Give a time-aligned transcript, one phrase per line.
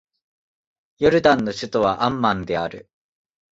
[0.97, 2.89] ヨルダンの首都はアンマンである